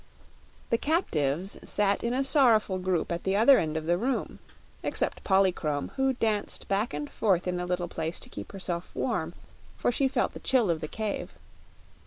The 0.71 0.79
captives 0.79 1.59
sat 1.63 2.03
in 2.03 2.11
a 2.11 2.23
sorrowful 2.23 2.79
group 2.79 3.11
at 3.11 3.23
the 3.23 3.35
other 3.35 3.59
end 3.59 3.77
of 3.77 3.85
the 3.85 3.99
room 3.99 4.39
except 4.81 5.23
Polychrome, 5.23 5.89
who 5.89 6.13
danced 6.13 6.67
back 6.67 6.91
and 6.91 7.07
forth 7.07 7.47
in 7.47 7.57
the 7.57 7.67
little 7.67 7.87
place 7.87 8.19
to 8.21 8.29
keep 8.29 8.51
herself 8.51 8.89
warm, 8.95 9.35
for 9.77 9.91
she 9.91 10.07
felt 10.07 10.33
the 10.33 10.39
chill 10.39 10.71
of 10.71 10.81
the 10.81 10.87
cave. 10.87 11.33